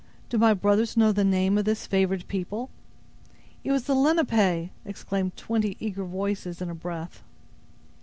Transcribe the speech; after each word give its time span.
Do 0.29 0.39
my 0.39 0.55
brothers 0.55 0.97
know 0.97 1.11
the 1.11 1.23
name 1.23 1.59
of 1.59 1.65
this 1.65 1.85
favored 1.85 2.27
people?" 2.27 2.71
"It 3.63 3.71
was 3.71 3.83
the 3.83 3.93
Lenape!" 3.93 4.71
exclaimed 4.83 5.37
twenty 5.37 5.77
eager 5.79 6.03
voices 6.05 6.59
in 6.59 6.71
a 6.71 6.73
breath. 6.73 7.21